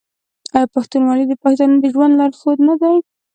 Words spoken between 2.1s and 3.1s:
لارښود نه دی؟